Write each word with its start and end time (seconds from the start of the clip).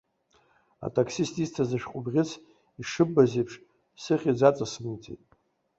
Атақсист 0.85 1.35
исҭаз 1.43 1.71
ашәҟәыбӷьыц, 1.75 2.29
ишыббаз 2.81 3.31
еиԥш, 3.37 3.53
сыхьӡ 4.01 4.39
аҵасмыҩӡеит. 4.49 5.21